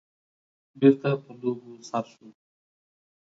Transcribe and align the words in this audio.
بېرته 0.79 1.09
په 1.23 1.31
لوبو 1.39 1.71
سر 1.89 2.05
شو. 2.11 2.27